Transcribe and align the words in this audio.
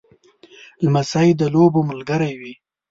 لمسی 0.83 1.29
د 1.39 1.41
لوبو 1.53 1.79
ملګری 1.89 2.33
وي. 2.39 2.53